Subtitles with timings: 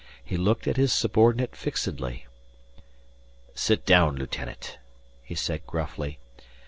[0.25, 2.25] He looked at his subordinate fixedly.
[3.53, 4.79] "Sit down, lieutenant,"
[5.21, 6.17] he said gruffly.